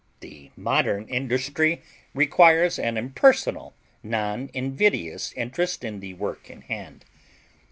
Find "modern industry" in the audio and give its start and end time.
0.55-1.83